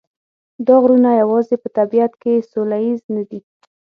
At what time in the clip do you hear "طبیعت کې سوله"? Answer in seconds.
1.77-2.77